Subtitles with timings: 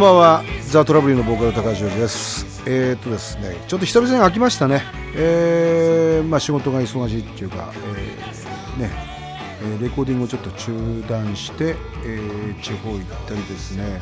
[0.00, 0.44] んばんは。
[0.62, 2.62] ザ・トラブリーのボーカル高橋です。
[2.64, 4.82] えー、っとですねちょっと久々に飽きましたね。
[5.14, 14.00] えー、まあ仕事が忙しいっていうか、えー、ねレコーディングをちょっと中断して、えー、地方行ったりですね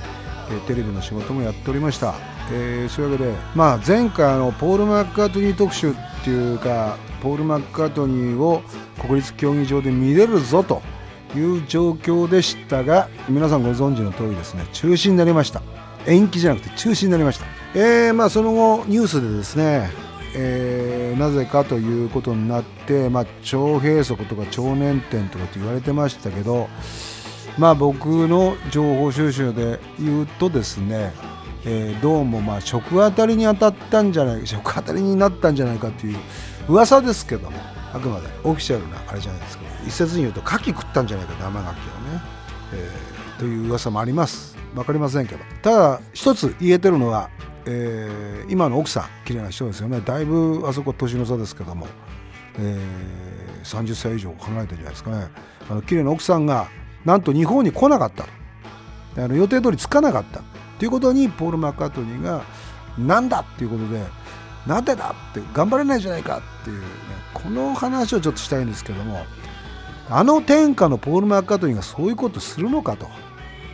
[0.69, 2.15] テレビの仕事もやっておりました、
[2.53, 8.63] えー、そういうわけで、まあ、前回のポール・マッカートニー特集っていうかポール・マッカートニーを
[9.01, 10.81] 国立競技場で見れるぞと
[11.35, 15.78] いう状況でしたが皆さんご存知の通りですね中止になりました。
[16.07, 19.91] 延期じゃなくて中止になりました、えー、まあ、その後ニュースでですね、
[20.35, 26.69] えー、なぜかということになって、まあ、腸閉塞とか腸粘点とかって言われてましたけど
[27.59, 31.13] まあ僕の情報収集で言うとですね、
[31.65, 36.19] えー、どうもまあ食当たりに当たったんじゃない食当たりになったんじゃないかという
[36.69, 37.59] 噂ですけども
[37.93, 42.23] あくまでオフィシャルなあれじゃないですか一説に言うと牡蠣食ったんじゃないか生牡蠣をね、
[42.75, 44.58] えー、という噂もあります。
[44.79, 45.41] 分かりませんけど。
[45.63, 47.31] ただ一つ言えてるのは、
[47.67, 50.01] えー、今の奥さん綺麗な人ですよね。
[50.01, 51.87] だいぶあそこ年の差ですけども、
[52.59, 55.29] えー、30歳以上離れてるじゃないですかね。
[55.71, 56.69] あの綺麗な奥さんが
[57.05, 58.27] なんと日本に来なかった
[59.23, 60.41] あの予定通り着かなかった。
[60.79, 62.43] ということにポール・マッカートニーが
[62.97, 64.01] なんだっていうことで
[64.67, 66.85] なんでだって頑張れないじゃないかっていうね
[67.35, 69.25] この話をちょっとしたいんですけども
[70.11, 73.09] あの天下のポール・マッカートニーがそういうことするのかと。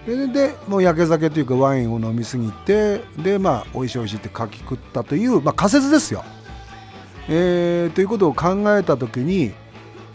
[0.07, 6.25] ででもう焼け酒というかワインを飲みすぎてでまあ美味しい美味しいって書き食ったという、まあ、仮説ですよ、
[7.29, 9.53] えー、ということを考えた時に、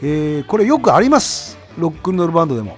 [0.02, 1.58] えー、これよくあります。
[1.78, 2.78] ロックンロールバンドでも。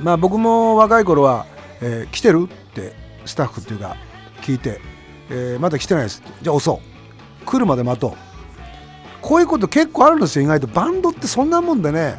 [0.00, 1.46] まあ僕も若い頃は、
[1.80, 2.92] えー、来てるって
[3.24, 3.96] スタッフっていうか
[4.42, 4.80] 聞いて、
[5.30, 7.44] えー、まだ来てないですじゃあ押そう。
[7.44, 8.12] 来るまで待とう。
[9.20, 10.68] こういうこと結構あるんですよ意外と。
[10.68, 12.14] バンドってそんなもんでね。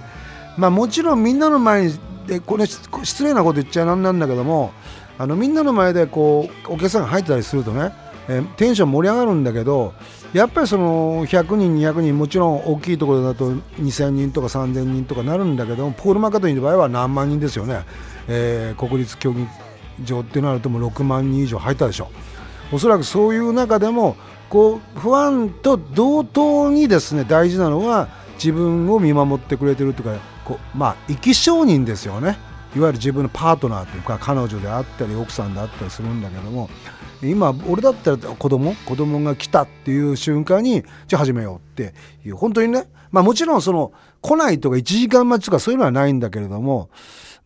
[0.57, 1.93] まあもちろんみんなの前に
[2.27, 4.71] でこれ失礼なこと言っちゃなんなんだけども
[5.17, 7.93] あのみんなの前でこうお客さんが入ってたりするとね、
[8.27, 9.93] えー、テンション盛り上がるんだけど
[10.33, 17.81] やっぱりその100人200人もちろん大きいところだと2000人とか3000人とかなるんだけどポール・マカトニーの場合は何万人ですよね、
[18.27, 19.47] えー、国立競技
[20.03, 22.09] 場ってなるともう6万人以上入ったでしょ。
[22.71, 24.15] おそらくそういう中でも
[24.49, 30.15] こう不安と同等にですね大事なのは自分を見守ってくれてるとか
[30.45, 32.37] こうまあ生き証人ですよね。
[32.75, 36.71] いわゆる自分のパートナーというか彼女であったり奥さんであったりするんだけども
[37.21, 38.73] 今俺だったら子供？
[38.73, 41.93] 子供が来たっていう瞬間にじゃあ始めようって
[42.25, 42.35] いう。
[42.35, 42.85] 本当にね。
[43.11, 46.89] まあもちろんその来ないとか1時間待ちとかそういうのはないんだけれども、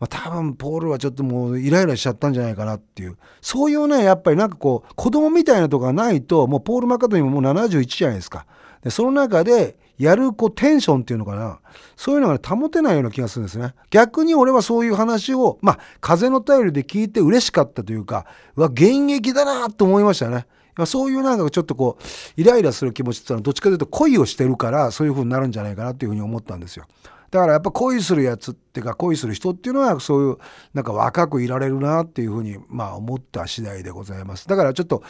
[0.00, 3.18] まあ、多分ポールはちょっともうイライラしちゃったんじゃないかなっていう。
[3.42, 8.46] そういうねやっぱりなんかこう子供みたいなとこがないともうポール・マカトニーももう71じゃないですか。
[8.82, 11.60] でその中でやるこうテンションっていうのかな。
[11.96, 13.74] そういうのが、ね、保てないような気がするんですね。
[13.90, 18.26] 逆に俺はそういう話をまあ風の便りで聞いて嬉しかったというか
[18.56, 20.46] うわ現役だなと思いましたね。
[20.86, 26.84] そういうなんかちょっとこうイライラする気持ちっていうのはどっちかというと恋をしてるからそういう風になるんじゃないかなっていうふうに思ったんですよ。
[27.30, 30.36] だからやっぱ恋するやつっていうか恋する人っていうのはそういう
[30.72, 34.48] なんか若くいられるなっていうふうにまあ思った次第でございます。
[34.48, 35.02] だからちょっと、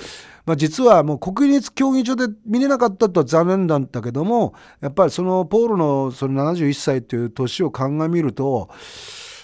[0.44, 8.68] まあ、実はもう国立競技場で見れなかったとは残念だったけどもやっぱりそのポールのその71歳という年を鑑みると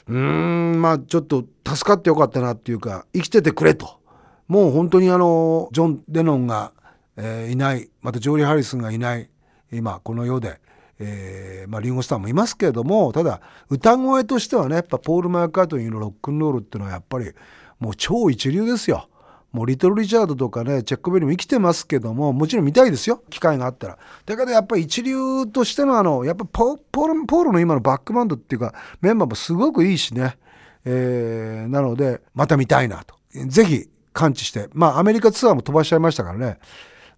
[0.09, 4.01] うーんまあちょっと助かってよかったなっていうか生きててくれと。
[4.49, 6.73] もう本当にあのジョン・デノンが、
[7.17, 7.89] えー、いない。
[8.03, 9.31] またジョーリー・ハリスンがいない。
[9.73, 10.61] 今この世で。
[10.99, 17.33] えー、まあ、リンゴスターもいますけれどもただ歌声としてはねやっぱポール・マーカートニーのロックンロールっていうのはやっぱり
[17.81, 19.09] もう超一流ですよ。
[19.53, 23.99] もうリトル・リチャードとかねチェックベリーも生きてますけどももちろん見たいですよ機会があったら。
[24.27, 30.37] だけどやっぱり一流としてのあのやっぱポポールポールの今のバックバンドっていうかメンバーもすごくいいしね、
[30.85, 33.15] えー、なのでまた見たいなと。
[33.47, 36.59] ぜひ感知してまあアメリカツアーも飛ばしちゃいましたからね。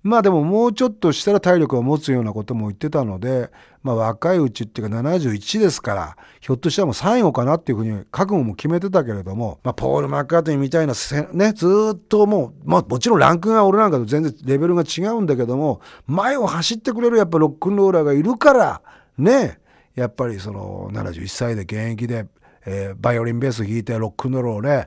[0.07, 3.51] まあでももうちょっとしたら体力を持つようなことも言ってたので、
[3.83, 10.95] まあ、若いうちっていうか71ですからひょっとしたらもう最後かなっていうふうに覚悟も決めてたけれども、まあ、ポール・マッカートニーみたいな
[11.33, 18.83] ねずっともう、まあ、もちろんランクが俺なんかと全然レベルが違うんだけども前を走ってくれるやっぱロックンローラーがいるから
[19.19, 19.59] ね
[19.95, 22.27] やっぱりその71歳で現役で、
[22.65, 24.87] えー、バイオリンベース弾いてロックンロールをね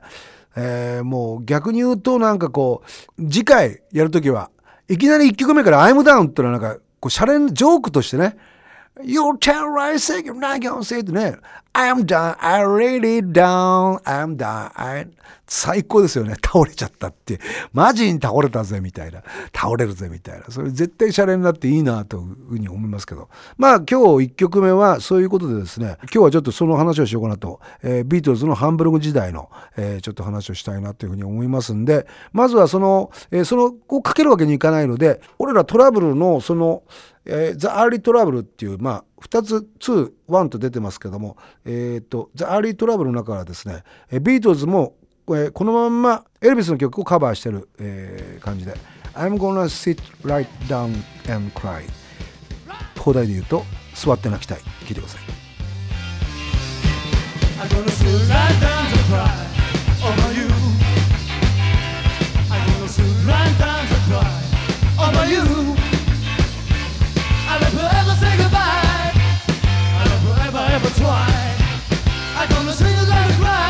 [0.56, 2.82] えー、もう逆に言うとなんかこ
[3.18, 4.50] う次回やるときは
[4.90, 8.36] いきなり1曲目から「アイムダウンってのはなんかこうシャレンジョークとしてね
[9.04, 11.36] You're terrorizing, you're not gonna say ってね。
[11.72, 15.06] I'm done, I'm really down, I'm done, I...
[15.50, 16.34] 最高ですよね。
[16.34, 17.40] 倒れちゃったって。
[17.72, 19.24] マジに倒れたぜ、みたいな。
[19.52, 20.44] 倒れるぜ、みたいな。
[20.48, 23.28] それ絶対シャレになっていいな、というふうに思いますけど。
[23.58, 23.94] まあ今日
[24.28, 36.84] 1曲目はそういうことでですね、今日はちょっとその話をしようかなと、えー、ビートルズのハンブルグ時代の、えー、ちょっと話をしたいなというふうに思いますんで、まずはその、えー、その、こうかけるわけにいかないので、俺らトラブルのその、
[37.32, 43.84] えー、ザ・アーリー・トラブルっていう、まあ、2つ、2、1と出てますけども、えーっ、と、ザ・アーリー・トラブルの中からですね、
[44.20, 44.94] ビートルズも、
[45.28, 48.74] えー、このまんまエルビスの曲をカバーしてる、えー、感じで、
[49.14, 50.92] I'm gonna sit right down
[51.32, 51.84] and cry。
[52.98, 53.62] 邦題で言うと、
[53.94, 54.58] 座って泣きたい。
[54.86, 55.20] 聞いてください。
[57.60, 59.22] I'm gonna sit right down and cry
[60.02, 60.48] over you.
[62.50, 64.26] I'm gonna sit right down and cry
[64.98, 65.59] over you.
[71.00, 71.56] twine.
[72.36, 73.69] I come to sing as I cry.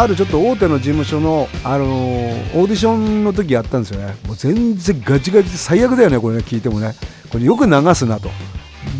[0.00, 4.14] あるちょっと大手の事務所の、あのー、オーディションの時やったんですよね。
[4.26, 6.94] もう全然ガチガチで最悪だよねこれね聞いてもね。
[7.30, 8.30] これよく流すなと。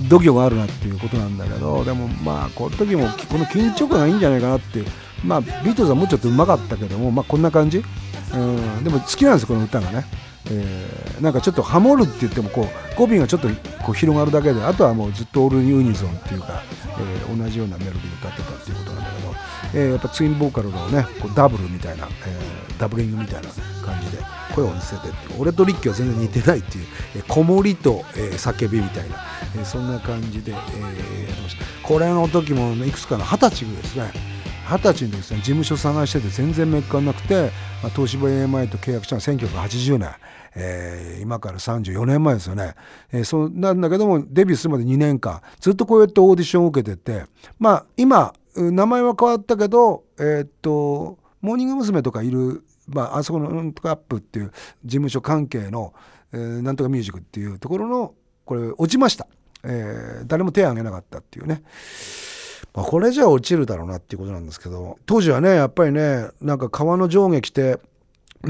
[0.09, 4.85] 度胸があるなっていうことなんだけどでもまあこの時もこの緊張感がいいんじゃないかなって。
[5.25, 7.83] まあビートルズはもうちょっとうまかったけどもまあこんな感じ。
[8.35, 10.05] うんでも好きなんですこの歌がね。
[10.51, 13.49] えー、なんかちょっとハモるって言ってもこう語尾がちょっと
[13.85, 16.63] こう広がるだけであとはもうずっとオールユニゾンっていうか、
[16.99, 19.35] えー、同じようなメロディーを歌ってたっていうことなんだけど、
[19.75, 23.49] えー、やっぱツインボーカルのねこうダブルみたいな、えー、ダブリングみたいな
[23.85, 24.23] 感じで
[24.55, 26.87] 声を似せてて俺とリッキーは全然似てないっていう、
[27.17, 29.17] えー、子守と、えー、叫びみたいな、
[29.57, 34.13] えー、そんな感じで、えー、やってましたこれの時もいくつかの二十歳ですね
[34.69, 37.51] 二十歳のですね事務所探してて全然めっかなくて、
[37.83, 40.15] まあ、東芝 AMI と契約したのは1980年。
[40.55, 42.75] えー、今から34年前ですよね、
[43.13, 47.25] えー、そうなんだけどもデビューするまで2年間ずっとこうやってオーディションを受けてて
[47.59, 52.03] まあ今名前は変わったけどえー、っとモーニング娘。
[52.03, 54.53] とかいる、まあ、あそこのなんとかアップっていう
[54.85, 55.95] 事務所関係の、
[56.33, 58.15] えー、なんとかミュージックっていうところの
[58.45, 59.27] これ落ちました、
[59.65, 61.63] えー、誰も手を挙げなかったっていうね
[62.73, 67.81] まあ、これじゃ落ちるだろうなっていうことなんですけど当時はねやっぱりねなんか川の上下来て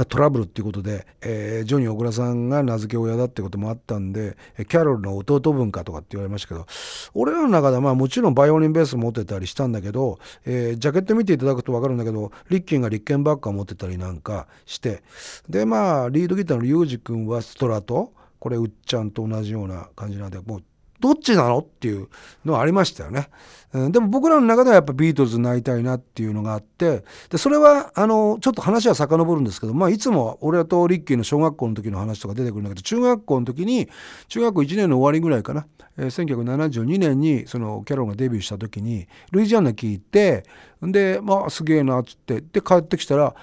[0.09, 4.37] トラブルっていうことで、えー、ジョニー小倉さんが名付け親だってこともあったんで
[4.69, 6.67] キャロルの弟分かとかって言われましたけど
[7.13, 15.03] 俺らの中ではまあもちろんバイオリンベース持ってたりしたんだけど、えー、ジャケット見ていただくと分かるんだけどリッキンがリッケンバッカー持ってたりなんかして
[15.49, 20.63] でまあリードギターのユージ君はストラトこれうっちゃんと同じような感じなんでもう
[21.01, 21.59] どっちなの？
[21.59, 22.09] っていう
[22.45, 23.29] のはありましたよね。
[23.73, 33.89] うん、でも僕らの中ではやっぱビートルズになりたいなっていうのがあってでそれはあのちょっと話は遡るんですけど、まあ、いつも俺とリッキーの小学校の時の話とか出てくるんだけど中学校の時に
[34.29, 35.67] 中学校1年の終わりぐらいかな、
[35.99, 40.45] え、1972年にそのキャロンがデビューした時にルイジアンナ聞いて
[40.83, 43.35] でまあすげえなっつってで帰ってきたら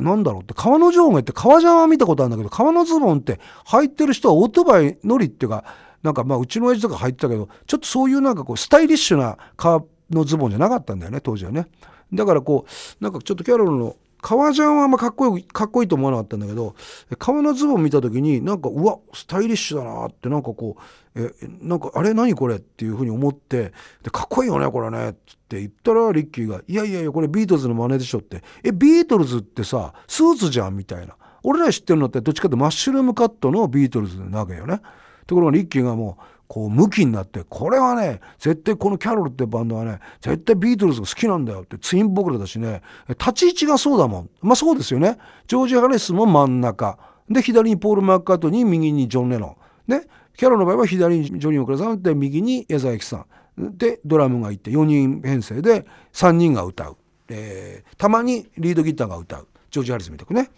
[0.00, 5.64] なんだろうって川の上下って革ジャンは見たことあるんだけど革のズボンって履いてる人はオートバイ乗りっていうか
[6.04, 11.66] なんかまあうちの親父とか履いてたけどちょっとそういうなんかこうスタイリッシュな革のズボンじゃなかったんだよね当時はね。
[12.12, 16.74] だからこうなんかちょっとキャロルの革ジャンはあんまかっこいいかっこいいと思わなかったんだけど
[17.18, 20.76] 革のズボン見た時になんかうわスタイリッシュだなってなんかこ
[21.14, 25.12] うえなんかあれ何これっていうふうに思ってでかっこいいよねこれねっ
[25.48, 31.16] て言ったらリッキーが「いやいやいやこれビートルズの真似でしょ」って「えビートルズってさスーツじゃん」みたいな。
[31.46, 34.80] 俺ら知ってるのってどっちかってマッシュルームカットのビートルズなわけよね。
[35.26, 44.30] ところがリッキーがもうこうムキになってこれはね絶対このキャロルってバンドはね絶対ビートルズが好きなんだよってツインボーカルだしね立ち位置がそうだもん。
[44.40, 45.18] まあそうですよね。
[45.46, 46.98] ジョージ・ハレスも真ん中。
[47.28, 49.56] で左にポール・マッカートニー右にジョン・レノ
[49.88, 49.92] ン。
[49.92, 53.76] ねキャロルの場合は左にジョニー・オクラさんで右に矢沢永吉さん。
[53.76, 56.96] でドラムがいて4人編成で3人が歌う、
[57.28, 59.48] えー、たまにリードギターが歌う。
[59.70, 60.50] ジョージ・ハリスみたくね。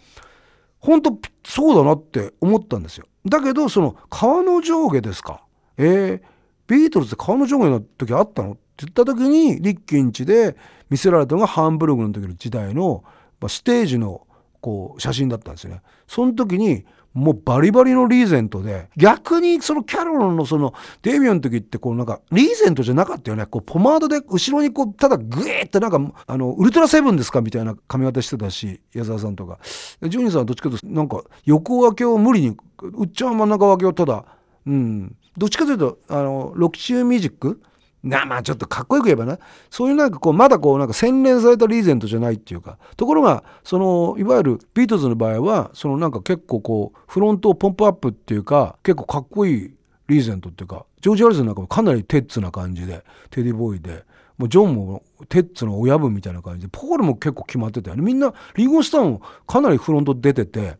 [0.79, 3.07] 本当そうだなって思ったんですよ。
[3.29, 5.43] だけどその川の上下ですか
[5.77, 6.21] えー、
[6.67, 8.53] ビートルズって川の上下の時あったの？
[8.53, 10.55] って言った時にリッキンチで
[10.89, 13.03] 見せられたのがハンブルグの時の時代の
[13.47, 14.27] ステージの
[14.61, 15.81] こう写真だったんですよね。
[16.07, 16.85] その時に
[17.17, 23.47] もうバリバリのリーゼントで逆にそのキャロルのそのデビューの時ってこうなんかリーゼントじゃなかったよね。
[23.47, 29.57] こうポマードで後ろにこうただグエーってなんかあのウルトラセブンですかみたいな髪型してたし矢沢さんとか。
[30.03, 34.23] ジョニーさんはどっちかというとなんか横分けを無理にうっちゃん真ん中分けをただ
[34.67, 35.15] うん。
[35.35, 37.59] どっちかというとあのロキシューミュージック
[38.03, 39.39] なまあちょっとかっこよく言えばね
[39.69, 42.77] そういうなんかこうまだこうなんか洗練されたリーゼントじゃないっていうか。
[42.95, 49.73] ところがそのいわゆるビートルズの場合はそのなんか結構こうフロントをポンプアップっていうか結構かっこいい
[50.07, 54.05] リーゼントっていうかジョージ・ハリスなんかもかなりテッズな感じでテディボーイで
[54.37, 58.03] もうジョンもテッズの親分みたいな感じでポールも結構決まってたよね。
[58.03, 60.77] みんなリンゴスターもかなりフロント出てて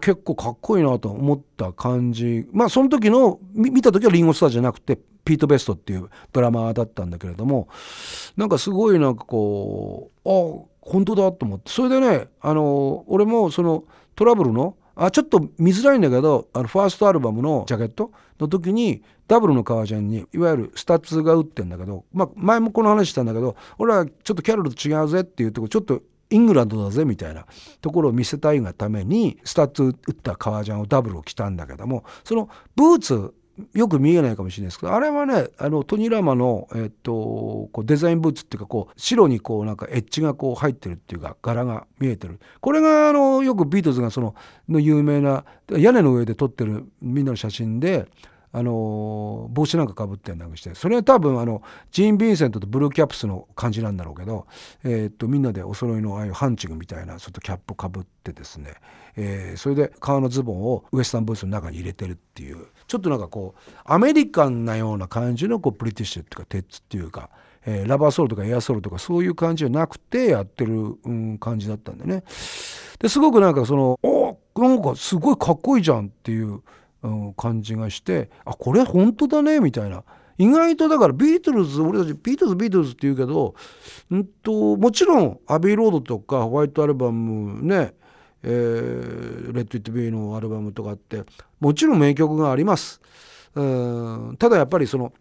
[0.00, 2.48] 結構かっこいいなと思った感じ。
[2.52, 7.68] まあその時の見た時はリンゴスターじゃなくてピート・ベストっていうドラマーだったんだけれども
[8.36, 11.70] なんかすごいなんかこうあ本当だと思って。
[11.70, 27.46] それでねあの俺もそのトラブルのあちょっと見づらいんだけどあのファーストアルバムのジャケットの時にダブルの革ジャンにいわゆるスタッズが打ってんだけど、まあ、前もこの話したんだけど俺はちょっとキャロルと違うぜっていうとこちょっとイングランドだぜみたいな
[27.80, 33.34] ところを見せたいがためにスタッズ打った革ジャンをダブルを着たんだけどもそのブーツ
[33.74, 37.12] よく見えないかもしれないですけどあれはねあのトニーラマの、えっと、
[37.72, 42.40] こうデザインブーツっていうかこう白にこうなんかエッジがこう入ってるっていうか柄が見えてる。
[42.60, 44.34] これがあのよくビートルズがその
[44.68, 48.08] の有名な屋根の上で撮ってるみんなの写真で
[48.54, 50.74] あの帽子なんかかぶってんなんかして。
[50.74, 54.46] それは多分あのジーン・ヴィンセントとブルーキャップスの感じなんだろうけど、
[54.84, 58.74] えー、っとみんなでお揃いのああいうハンチングみたいなちょっとキャップかぶってですね、
[59.16, 62.66] えー、それで革のズボンをウエスタンブーツの中に入れてるっていう。
[62.86, 67.30] ちょっとなんかこうアメリカンなような感じのこうブリティッシュっていうかテッズっていうか。
[67.64, 72.24] えー、ラバーソールとかエアソールとかそういう感じじゃなくてやってる、うん、感じだったんでね。
[72.98, 76.62] ですごくなんかそのおなんかすごいかっこいいじゃんっていう
[77.02, 80.04] うん、感じがしてあこれ本当だねみたいな
[80.38, 83.54] 意外とだからビートルズ俺たちビートルズビートルズって言うけど、
[84.10, 87.94] うんと、もちろんアビーロードとかホワイトアルバムね
[88.44, 91.22] えー、レッド・イット・ビーのアルバムとかって
[91.60, 93.00] もちろん名曲があります。
[93.54, 95.12] うんただやっぱりその、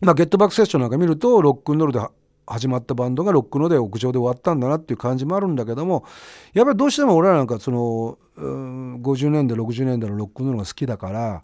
[0.00, 2.00] まあ、ゲットバックセッションなんか見るとロックンロールで
[2.46, 6.04] 始まったバンドがロックので屋上で終わったんだなっていう感じもあるんだけども
[6.52, 11.42] やっぱりどうしても俺らなんかその50年代60年代のロックンロールが好きだから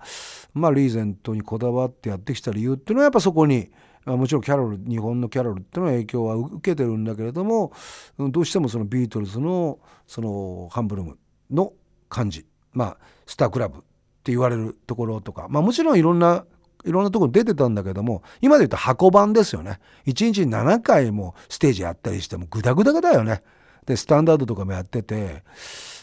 [0.55, 3.71] まあリーゼントにこだわってやってきた理由っていうのはやっぱそこに
[4.05, 7.73] もちろんキャロル日本のキャロルっていうのは影響は受けてるんだけれども
[8.19, 11.19] どうしてもそのビートルズのそのハンブルム
[11.51, 11.73] の
[12.09, 13.81] 感じまあスタークラブっ
[14.25, 16.45] て言われるところとかまあもちろんいろんな
[16.85, 23.43] いろんなところ出てたんだけども今で言うと箱番ですよね1日7回もステージやったりしてもグダグダだよね
[23.87, 25.43] でスタンダードとかもやってて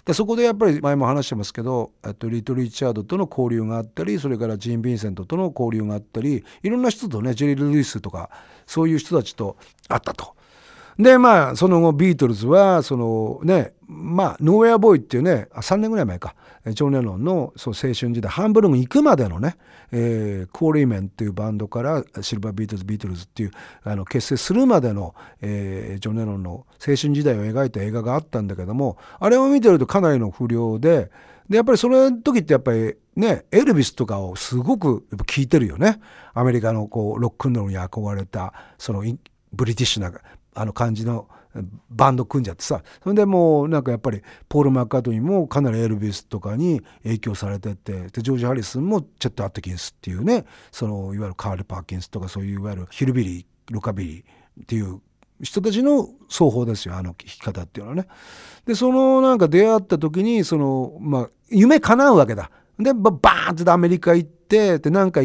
[0.05, 8.29] でそこでやっぱり前も話してますけどえっとリト・リチャードとの交流があったりそれからジン・ヴィンセントとの交流があったりいろんな人とねジェリー・ルイスとか
[8.65, 9.57] そういう人たちと
[9.87, 10.38] 会ったと。
[10.99, 16.35] でまあその後ビートルズはそのねまあノーウェアボーイっていうね3年ぐらい前か。
[16.67, 19.55] ジョン・レノンのそう青春時代ハンブルグ行くまでのね、
[19.93, 23.51] えー、クオリーメンっていうバンドからシルバービートルズビートルズっていう
[23.83, 31.09] あの結成するまでの、えー、ジョン・レノンの青春時代を描いた映画があったんだけどもあれを見てるとかなりの不良で
[31.49, 35.99] でやっぱりその時ってやっぱりねエルビスとかをすごくやっぱ聞いてるよね。
[36.33, 39.03] アメリカのこうロックンロールに憧れたその
[39.51, 40.11] ブリティッシュな
[40.59, 41.29] あの感じの
[41.89, 55.01] バンド組んじゃってさそれでもうなんかやっぱりポール・マッカートニーもかなりエルビスとかに影響されててでジョージ・ハリスンもチェット・アットキンスっていうねそのいわゆるカール・パーキンスとかそういういわゆるヒルビリーロカビリーっていう
[55.41, 58.07] 人たちの双方ですよあの弾き方っていうのはね。
[58.65, 62.51] でそのなんか出会った時にそのまあ夢叶うわけだ。
[62.77, 65.21] でバーンってアメリカ行ってで何か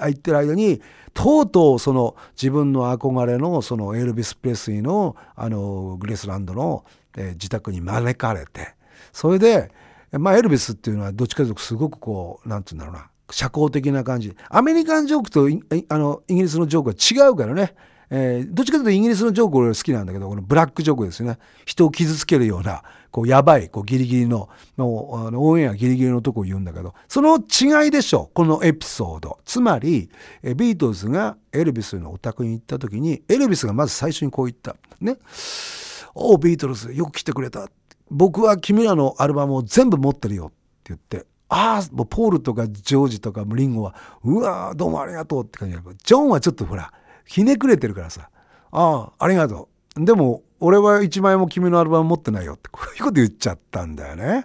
[0.00, 0.80] 行ってる間に
[1.14, 6.84] とうとうその自分の憧れのそのエルビス・プレスリーのあのグレスランドの、
[7.16, 8.74] え、自宅に招かれて
[9.12, 9.72] それで、
[10.12, 14.34] まあ、エルビスっていうのはどっちかというとすごくこうなんて言うんだろうな社交的な感じ。
[14.48, 17.74] アメリカンジョークとあのイギリスのジョークは違うからね。
[18.10, 21.38] えー、どっちかというとイギリスのジョーク俺好きなんだけどこのブラックジョークですよね。
[21.66, 29.38] 人を傷つけるようなこうやばいこうギリギリののあのオンエアギリギリのとこを言うんだけどその違いでしょこのエピソード。
[29.44, 30.10] つまり、
[30.42, 34.76] ビートルズがエルビスのお宅に行った時にエルビスがまず最初にこう言った。
[35.00, 35.16] ね
[36.14, 37.68] 「おビートルズよく来てくれた」
[38.10, 40.46] 僕は君らのアルバムを全部持ってるよ。
[40.46, 41.26] って言って。
[41.50, 46.92] ああもうポールとかジョージとかリンゴはうわどうもありがとうって感じだジョンはちょっとほら
[47.24, 48.28] ひねくれてるからさ。
[48.70, 49.77] ああありがとう。
[50.04, 54.44] でも俺は一枚も君のアルバム持ってないよって こういうこと言っちゃったんだよね。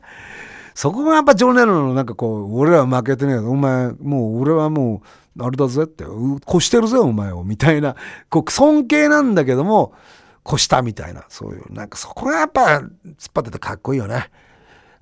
[0.75, 5.03] そこがやっぱジョン・レノンのなんかこう、俺ら負けてねえお前、もう俺はも
[5.37, 6.03] う、あれだぜって、
[6.49, 7.95] 越してるぜお前を、みたいな、
[8.31, 9.93] こう、尊敬なんだけども、
[10.47, 12.83] 越したみたいな、そういう、なんかそこがやっぱ、突っ
[13.35, 14.31] 張っててかっこいいよね。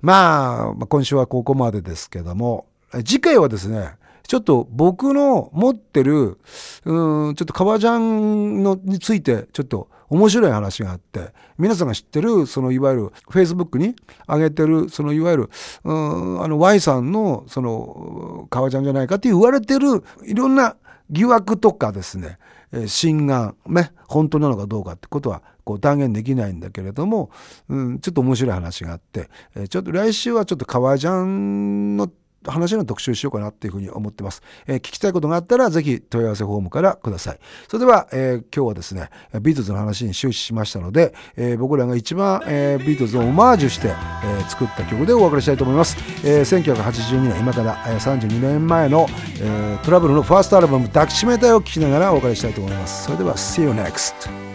[0.02, 2.66] まあ、今週はここまでですけども、
[2.98, 3.94] 次回はですね、
[4.26, 6.38] ちょっと僕の持ってる、
[6.84, 13.94] うん、ちょっと革ジャンのについて、ちょっと面白い話があって、皆さんが知ってる、そのいわゆる Facebook に
[14.28, 15.50] 上げてる、そのいわゆる、
[15.84, 20.76] うん、あの Y さんのその革ジャンじゃないかって言われてるいろんな
[21.10, 22.36] 疑惑とかですね、
[22.72, 27.30] え心眼、ね、本当なのかどうかってことはこう断言できないんだけれども、
[27.68, 32.10] うん、ちょっと面白い話があって、えちょっと来週はちょっと革ジャンの
[32.46, 34.42] 話の特集しようかなっていうふうに思ってます。
[34.66, 37.38] えー、聞きたいことがあったらぜひ問い合わせフォームからください。
[37.68, 45.96] それでは、えー、今日はですね、ビートズの話に終始しましたので、えー、僕らが一番、えビートズをオマージュして、え作った曲でお別れしたいと思います。
[46.24, 49.06] え1982年、今から、え32年前の、
[49.40, 53.04] えトラブルのファーストアルバム抱きしめたいを聴きながらお別れしたいと思います。
[53.04, 54.51] それでは、See you next!